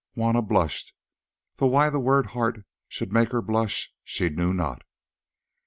[0.15, 0.93] Juanna blushed,
[1.57, 4.81] though why the word "heart" should make her blush she knew not.